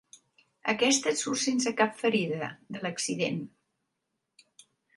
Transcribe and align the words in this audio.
Aquesta 0.71 1.11
en 1.11 1.19
surt 1.23 1.41
sense 1.41 1.73
cap 1.83 1.93
ferida, 2.01 2.49
de 2.77 2.83
l'accident. 2.87 3.39